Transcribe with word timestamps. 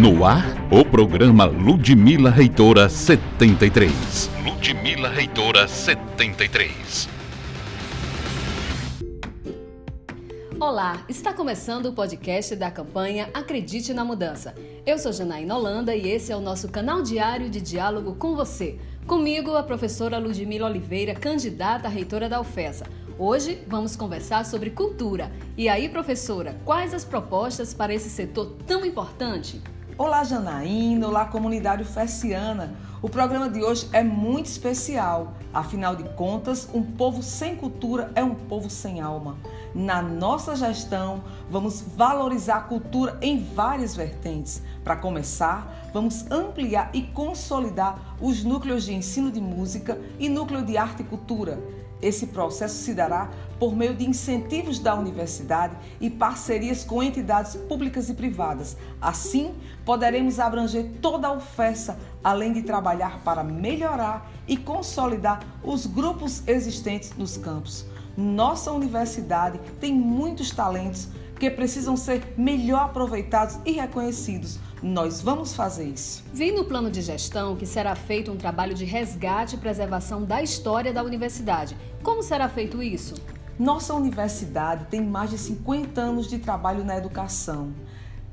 No 0.00 0.24
ar, 0.24 0.46
o 0.70 0.82
programa 0.86 1.44
Ludmila 1.44 2.30
Reitora 2.30 2.88
73. 2.88 4.30
Ludmila 4.42 5.10
Reitora 5.10 5.68
73. 5.68 7.10
Olá, 10.58 11.04
está 11.10 11.34
começando 11.34 11.86
o 11.86 11.92
podcast 11.92 12.56
da 12.56 12.70
campanha 12.70 13.28
Acredite 13.34 13.92
na 13.92 14.02
Mudança. 14.02 14.54
Eu 14.86 14.96
sou 14.96 15.12
Janaína 15.12 15.58
Holanda 15.58 15.94
e 15.94 16.10
esse 16.10 16.32
é 16.32 16.36
o 16.36 16.40
nosso 16.40 16.70
canal 16.70 17.02
diário 17.02 17.50
de 17.50 17.60
diálogo 17.60 18.14
com 18.14 18.34
você. 18.34 18.78
Comigo, 19.06 19.54
a 19.56 19.62
professora 19.62 20.16
Ludmila 20.16 20.68
Oliveira, 20.68 21.14
candidata 21.14 21.86
a 21.86 21.90
reitora 21.90 22.30
da 22.30 22.40
UFESA. 22.40 22.86
Hoje 23.18 23.62
vamos 23.68 23.94
conversar 23.94 24.46
sobre 24.46 24.70
cultura. 24.70 25.30
E 25.54 25.68
aí, 25.68 25.86
professora, 25.90 26.58
quais 26.64 26.94
as 26.94 27.04
propostas 27.04 27.74
para 27.74 27.92
esse 27.92 28.08
setor 28.08 28.56
tão 28.66 28.86
importante? 28.86 29.60
Olá, 30.04 30.24
Janaína. 30.24 31.06
Olá, 31.06 31.26
comunidade 31.26 31.84
ufessiana. 31.84 32.74
O 33.02 33.08
programa 33.08 33.50
de 33.50 33.64
hoje 33.64 33.88
é 33.92 34.04
muito 34.04 34.46
especial. 34.46 35.34
Afinal 35.52 35.96
de 35.96 36.04
contas, 36.10 36.68
um 36.72 36.84
povo 36.84 37.20
sem 37.20 37.56
cultura 37.56 38.12
é 38.14 38.22
um 38.22 38.36
povo 38.36 38.70
sem 38.70 39.00
alma. 39.00 39.36
Na 39.74 40.00
nossa 40.00 40.54
gestão, 40.54 41.24
vamos 41.50 41.82
valorizar 41.96 42.58
a 42.58 42.60
cultura 42.60 43.18
em 43.20 43.42
várias 43.42 43.96
vertentes. 43.96 44.62
Para 44.84 44.94
começar, 44.94 45.90
vamos 45.92 46.30
ampliar 46.30 46.90
e 46.94 47.02
consolidar 47.02 48.16
os 48.20 48.44
núcleos 48.44 48.84
de 48.84 48.94
ensino 48.94 49.32
de 49.32 49.40
música 49.40 50.00
e 50.16 50.28
núcleo 50.28 50.64
de 50.64 50.76
arte 50.76 51.02
e 51.02 51.04
cultura 51.04 51.58
esse 52.02 52.26
processo 52.26 52.74
se 52.74 52.92
dará 52.92 53.30
por 53.60 53.76
meio 53.76 53.94
de 53.94 54.04
incentivos 54.04 54.80
da 54.80 54.92
universidade 54.92 55.76
e 56.00 56.10
parcerias 56.10 56.82
com 56.82 57.00
entidades 57.00 57.54
públicas 57.54 58.08
e 58.08 58.14
privadas. 58.14 58.76
Assim, 59.00 59.54
poderemos 59.84 60.40
abranger 60.40 60.90
toda 61.00 61.28
a 61.28 61.32
oferta, 61.32 61.96
além 62.22 62.52
de 62.52 62.62
trabalhar 62.62 63.20
para 63.24 63.42
melhorar 63.42 64.30
e 64.46 64.56
consolidar 64.56 65.40
os 65.62 65.86
grupos 65.86 66.46
existentes 66.46 67.12
nos 67.16 67.36
campos. 67.36 67.86
Nossa 68.16 68.70
universidade 68.72 69.58
tem 69.80 69.92
muitos 69.94 70.50
talentos 70.50 71.08
que 71.38 71.50
precisam 71.50 71.96
ser 71.96 72.34
melhor 72.36 72.84
aproveitados 72.84 73.58
e 73.64 73.72
reconhecidos. 73.72 74.58
Nós 74.82 75.20
vamos 75.20 75.54
fazer 75.54 75.84
isso. 75.84 76.22
Vi 76.32 76.52
no 76.52 76.64
plano 76.64 76.90
de 76.90 77.00
gestão 77.00 77.56
que 77.56 77.66
será 77.66 77.96
feito 77.96 78.30
um 78.30 78.36
trabalho 78.36 78.74
de 78.74 78.84
resgate 78.84 79.56
e 79.56 79.58
preservação 79.58 80.24
da 80.24 80.42
história 80.42 80.92
da 80.92 81.02
universidade. 81.02 81.76
Como 82.02 82.22
será 82.22 82.48
feito 82.48 82.82
isso? 82.82 83.14
Nossa 83.58 83.94
universidade 83.94 84.86
tem 84.86 85.00
mais 85.00 85.30
de 85.30 85.38
50 85.38 86.00
anos 86.00 86.28
de 86.28 86.38
trabalho 86.38 86.84
na 86.84 86.96
educação. 86.96 87.72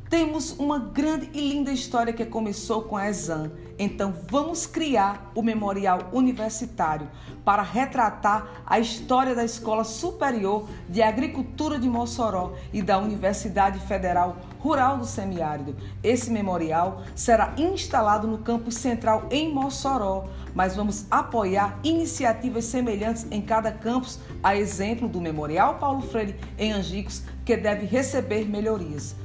Temos 0.10 0.58
uma 0.58 0.80
grande 0.80 1.30
e 1.36 1.40
linda 1.40 1.72
história 1.72 2.12
que 2.12 2.26
começou 2.26 2.82
com 2.82 2.98
a 2.98 3.08
Exam. 3.08 3.52
Então 3.78 4.12
vamos 4.28 4.66
criar 4.66 5.32
o 5.36 5.44
Memorial 5.44 6.10
Universitário 6.12 7.08
para 7.46 7.62
retratar 7.62 8.64
a 8.66 8.80
história 8.80 9.36
da 9.36 9.46
Escola 9.46 9.84
Superior 9.84 10.68
de 10.90 11.04
Agricultura 11.04 11.78
de 11.78 11.88
Mossoró 11.88 12.54
e 12.74 12.82
da 12.82 12.98
Universidade 12.98 13.80
Federal 13.82 14.38
Rural 14.60 14.98
do 14.98 15.06
Semiárido. 15.06 15.76
Esse 16.02 16.32
memorial 16.32 17.04
será 17.16 17.54
instalado 17.56 18.28
no 18.28 18.40
campus 18.40 18.78
central 18.78 19.28
em 19.30 19.54
Mossoró, 19.54 20.28
mas 20.56 20.76
vamos 20.76 21.06
apoiar 21.12 21.78
iniciativas 21.84 22.66
semelhantes 22.66 23.28
em 23.30 23.44
cada 23.44 23.72
campus, 23.72 24.20
a 24.42 24.56
exemplo 24.56 25.08
do 25.08 25.22
Memorial 25.22 25.76
Paulo 25.76 26.02
Freire 26.02 26.36
em 26.58 26.72
Angicos, 26.72 27.22
que 27.46 27.56
deve 27.56 27.86
receber 27.86 28.50
melhorias. 28.50 29.16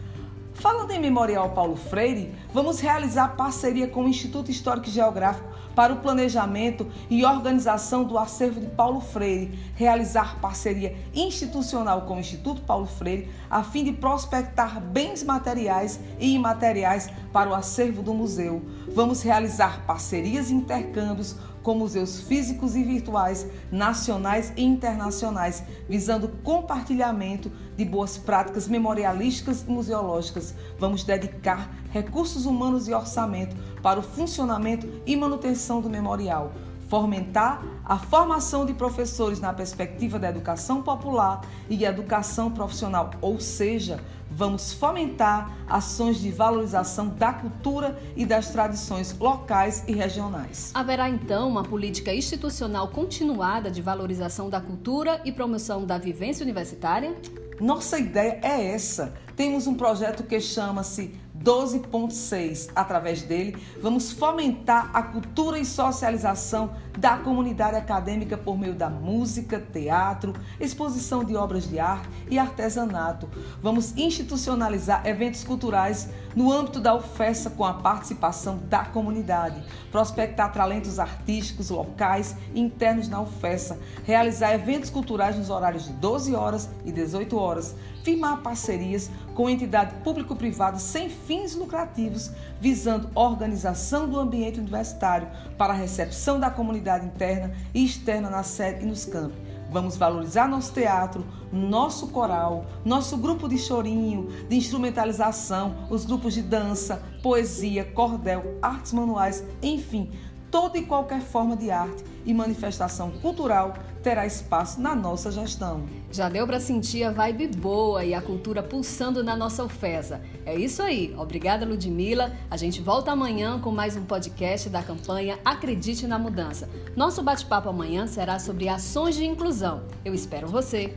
Falando 0.55 0.93
em 0.93 1.01
Memorial 1.01 1.51
Paulo 1.51 1.75
Freire, 1.75 2.33
vamos 2.53 2.79
realizar 2.79 3.37
parceria 3.37 3.89
com 3.89 4.05
o 4.05 4.09
Instituto 4.09 4.51
Histórico 4.51 4.89
e 4.89 4.93
Geográfico 4.93 5.49
para 5.75 5.93
o 5.93 5.97
planejamento 5.97 6.87
e 7.11 7.25
organização 7.25 8.05
do 8.05 8.17
acervo 8.17 8.61
de 8.61 8.69
Paulo 8.69 9.01
Freire, 9.01 9.59
realizar 9.75 10.39
parceria 10.41 10.97
institucional 11.13 12.03
com 12.03 12.17
o 12.17 12.21
Instituto 12.21 12.63
Paulo 12.63 12.87
Freire, 12.87 13.29
a 13.51 13.65
fim 13.65 13.83
de 13.83 13.93
prospectar 13.93 14.81
bens 14.81 15.25
materiais 15.25 15.99
e 16.21 16.35
imateriais 16.35 17.11
para 17.33 17.51
o 17.51 17.55
acervo 17.55 18.01
do 18.01 18.15
museu. 18.15 18.63
Vamos 18.95 19.23
realizar 19.23 19.85
parcerias 19.85 20.51
e 20.51 20.55
intercâmbios 20.55 21.37
com 21.65 21.75
museus 21.75 22.21
físicos 22.21 22.77
e 22.77 22.85
virtuais, 22.85 23.47
nacionais 23.73 24.53
e 24.55 24.63
internacionais, 24.63 25.65
visando 25.89 26.29
compartilhamento 26.45 27.51
de 27.75 27.85
boas 27.87 28.19
práticas 28.19 28.69
memorialísticas 28.69 29.63
e 29.63 29.71
museológicas. 29.71 30.55
Vamos 30.79 31.03
dedicar 31.03 31.75
recursos 31.91 32.45
humanos 32.45 32.87
e 32.87 32.93
orçamento 32.93 33.57
para 33.83 33.99
o 33.99 34.03
funcionamento 34.03 34.87
e 35.07 35.17
manutenção 35.17 35.81
do 35.81 35.89
memorial 35.89 36.53
fomentar 36.87 37.65
a 37.85 37.99
formação 37.99 38.65
de 38.65 38.75
professores 38.75 39.41
na 39.41 39.53
perspectiva 39.53 40.19
da 40.19 40.29
educação 40.29 40.83
popular 40.83 41.41
e 41.69 41.85
educação 41.85 42.51
profissional, 42.51 43.11
ou 43.21 43.41
seja, 43.41 44.01
vamos 44.35 44.73
fomentar 44.73 45.57
ações 45.69 46.19
de 46.19 46.31
valorização 46.31 47.09
da 47.09 47.33
cultura 47.33 47.99
e 48.17 48.27
das 48.27 48.51
tradições 48.51 49.17
locais 49.19 49.85
e 49.87 49.93
regionais. 49.93 50.73
Haverá 50.75 51.09
então 51.09 51.49
uma 51.49 51.63
política 51.63 52.13
institucional 52.13 52.89
continuada 52.89 53.71
de 53.71 53.81
valorização 53.81 54.51
da 54.51 54.61
cultura 54.61 55.21
e 55.25 55.33
promoção 55.33 55.85
da 55.85 55.99
vivência 55.99 56.43
universitária? 56.43 57.15
Nossa 57.61 57.99
ideia 57.99 58.41
é 58.43 58.75
essa. 58.75 59.15
Temos 59.37 59.67
um 59.67 59.75
projeto 59.75 60.25
que 60.25 60.41
chama-se 60.41 61.15
12.6. 61.45 62.71
Através 62.75 63.23
dele, 63.23 63.57
vamos 63.81 64.11
fomentar 64.11 64.91
a 64.95 65.03
cultura 65.03 65.59
e 65.59 65.65
socialização 65.65 66.71
da 66.99 67.19
comunidade 67.19 67.77
acadêmica 67.77 68.39
por 68.39 68.59
meio 68.59 68.75
da 68.75 68.89
música, 68.89 69.63
teatro, 69.73 70.33
exposição 70.59 71.23
de 71.23 71.37
obras 71.37 71.69
de 71.69 71.79
arte 71.79 72.09
e 72.31 72.39
artesanato. 72.39 73.29
Vamos 73.61 73.95
institucionalizar 73.97 75.07
eventos 75.07 75.45
culturais 75.45 76.09
no 76.35 76.51
âmbito 76.53 76.81
da 76.81 76.95
UFESA 76.95 77.51
com 77.51 77.65
a 77.65 77.75
participação 77.75 78.59
da 78.69 78.85
comunidade, 78.85 79.63
prospectar 79.91 80.53
talentos 80.53 80.99
artísticos 80.99 81.71
locais 81.71 82.37
e 82.55 82.61
internos 82.61 83.09
na 83.09 83.21
UFESA, 83.21 83.79
realizar 84.05 84.55
eventos 84.55 84.89
culturais 84.89 85.37
nos 85.37 85.51
horários 85.51 85.85
de 85.85 85.93
12 85.93 86.35
horas 86.35 86.71
e 86.85 86.93
18 86.93 87.37
horas, 87.37 87.75
firmar 88.05 88.43
parcerias 88.43 89.11
com 89.35 89.49
entidade 89.49 89.95
público-privada 90.05 90.79
sem 90.79 91.09
fins 91.09 91.57
lucrativos, 91.57 92.31
visando 92.61 93.09
organização 93.15 94.07
do 94.07 94.21
ambiente 94.21 94.61
universitário 94.61 95.27
para 95.57 95.73
a 95.73 95.77
recepção 95.77 96.39
da 96.39 96.51
comunidade 96.51 97.07
interna 97.07 97.53
e 97.73 97.85
externa 97.85 98.29
na 98.29 98.43
sede 98.43 98.85
e 98.85 98.87
nos 98.87 99.07
campos. 99.07 99.39
Vamos 99.71 99.97
valorizar 99.97 100.47
nosso 100.47 100.73
teatro, 100.73 101.27
nosso 101.51 102.09
coral, 102.09 102.67
nosso 102.85 103.17
grupo 103.17 103.49
de 103.49 103.59
chorinho, 103.59 104.29
de 104.49 104.55
instrumentalização, 104.55 105.89
os 105.91 106.05
grupos 106.05 106.35
de 106.35 106.43
dança, 106.43 107.03
poesia, 107.23 107.85
cordel, 107.85 108.59
artes 108.63 108.93
manuais, 108.93 109.43
enfim, 109.61 110.13
toda 110.55 110.79
e 110.79 110.83
qualquer 110.83 111.21
forma 111.21 111.57
de 111.57 111.69
arte 111.69 112.05
e 112.25 112.33
manifestação 112.33 113.11
cultural 113.11 113.75
terá 114.05 114.25
espaço 114.25 114.81
na 114.81 114.95
nossa 114.95 115.33
gestão. 115.33 115.83
Já 116.13 116.29
deu 116.29 116.47
para 116.47 116.61
sentir 116.61 117.03
a 117.03 117.11
vibe 117.11 117.49
boa 117.49 118.05
e 118.05 118.15
a 118.15 118.23
cultura 118.23 118.63
pulsando 118.63 119.25
na 119.25 119.35
nossa 119.35 119.65
UFESA. 119.65 120.21
É 120.47 120.55
isso 120.55 120.81
aí. 120.81 121.13
Obrigada, 121.19 121.67
Ludmila. 121.67 122.31
A 122.49 122.57
gente 122.57 122.81
volta 122.81 123.11
amanhã 123.11 123.59
com 123.59 123.73
mais 123.73 123.97
um 123.97 124.05
podcast 124.05 124.69
da 124.69 124.81
campanha 124.81 125.41
Acredite 125.45 126.07
na 126.07 126.21
Mudança. 126.21 126.71
Nosso 126.95 127.21
bate-papo 127.21 127.69
amanhã 127.69 128.07
será 128.07 128.39
sobre 128.39 128.69
ações 128.69 129.17
de 129.17 129.25
inclusão. 129.25 129.83
Eu 130.05 130.15
espero 130.15 130.47
você. 130.47 130.97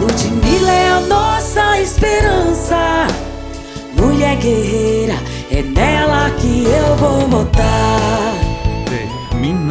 Ludmila 0.00 0.72
é 0.72 0.88
a 0.88 1.00
nossa 1.00 1.78
esperança. 1.82 3.06
Mulher 3.94 4.38
guerreira, 4.38 5.16
é 5.50 5.62
nela 5.62 6.30
que 6.30 6.64
eu 6.64 6.96
vou 6.96 7.28
votar. 7.28 8.01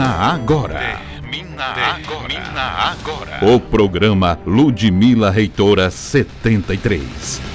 Termina 0.01 0.33
agora. 0.33 0.79
Termina 1.21 1.63
agora. 1.63 2.27
Termina 2.27 2.89
agora. 2.89 3.39
O 3.43 3.59
programa 3.59 4.39
Ludmila 4.47 5.29
Reitora 5.29 5.91
73. 5.91 7.50